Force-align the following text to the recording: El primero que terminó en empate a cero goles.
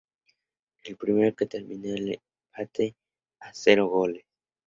El 0.83 0.97
primero 0.97 1.35
que 1.35 1.45
terminó 1.45 1.89
en 1.95 2.13
empate 2.47 2.95
a 3.39 3.53
cero 3.53 3.85
goles. 3.85 4.25